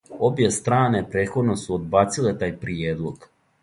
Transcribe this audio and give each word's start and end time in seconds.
Обје 0.27 0.47
стране 0.55 1.03
претходно 1.17 1.59
су 1.67 1.79
одбациле 1.79 2.37
тај 2.45 2.59
приједлог. 2.67 3.35